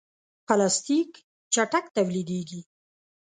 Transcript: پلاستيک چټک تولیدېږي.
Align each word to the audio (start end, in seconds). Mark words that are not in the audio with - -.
پلاستيک 0.47 1.11
چټک 1.53 1.85
تولیدېږي. 1.95 2.61